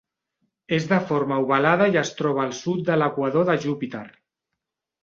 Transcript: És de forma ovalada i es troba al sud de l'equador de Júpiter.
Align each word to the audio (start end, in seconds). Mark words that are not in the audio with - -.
És 0.77 0.87
de 0.93 0.99
forma 1.11 1.37
ovalada 1.43 1.91
i 1.97 2.01
es 2.03 2.13
troba 2.23 2.45
al 2.47 2.57
sud 2.63 2.83
de 2.89 2.99
l'equador 3.03 3.49
de 3.53 3.61
Júpiter. 3.69 4.07